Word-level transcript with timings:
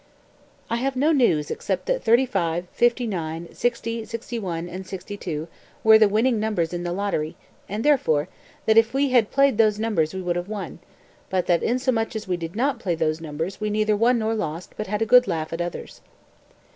206. 0.69 0.79
"I 0.79 0.83
have 0.83 0.95
no 0.95 1.11
news 1.11 1.51
except 1.51 1.85
that 1.85 2.03
35, 2.03 2.65
59, 2.73 3.53
60, 3.53 4.03
61, 4.05 4.83
62, 4.83 5.47
were 5.83 5.99
the 5.99 6.09
winning 6.09 6.39
numbers 6.39 6.73
in 6.73 6.81
the 6.81 6.91
lottery, 6.91 7.35
and, 7.69 7.83
therefore, 7.85 8.27
that 8.65 8.79
if 8.79 8.95
we 8.95 9.11
had 9.11 9.29
played 9.29 9.59
those 9.59 9.77
numbers 9.77 10.11
we 10.15 10.21
would 10.23 10.37
have 10.37 10.49
won; 10.49 10.79
but 11.29 11.45
that 11.45 11.61
inasmuch 11.61 12.15
as 12.15 12.27
we 12.27 12.35
did 12.35 12.55
not 12.55 12.79
play 12.79 12.95
those 12.95 13.21
numbers 13.21 13.61
we 13.61 13.69
neither 13.69 13.95
won 13.95 14.17
nor 14.17 14.33
lost 14.33 14.73
but 14.75 14.87
had 14.87 15.03
a 15.03 15.05
good 15.05 15.27
laugh 15.27 15.53
at 15.53 15.61
others." 15.61 16.01